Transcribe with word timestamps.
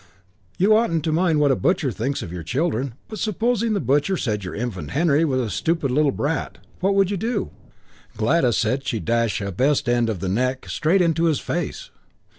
'You 0.57 0.75
oughtn't 0.75 1.03
to 1.03 1.11
mind 1.11 1.39
what 1.39 1.51
a 1.51 1.55
butcher 1.55 1.91
thinks 1.91 2.23
of 2.23 2.31
your 2.33 2.41
children; 2.41 2.95
but 3.07 3.19
supposing 3.19 3.73
the 3.73 3.79
butcher 3.79 4.17
said 4.17 4.43
your 4.43 4.55
infant 4.55 4.89
Henry 4.89 5.23
was 5.23 5.39
a 5.39 5.51
stupid 5.51 5.91
little 5.91 6.09
brat; 6.11 6.57
what 6.79 6.95
would 6.95 7.11
you 7.11 7.17
do?' 7.17 7.51
Gladys 8.17 8.57
said 8.57 8.83
she'd 8.87 9.05
dash 9.05 9.41
a 9.41 9.51
best 9.51 9.87
end 9.87 10.09
of 10.09 10.19
the 10.19 10.27
neck 10.27 10.67
straight 10.67 11.03
into 11.03 11.25
his 11.25 11.37
face." 11.39 11.91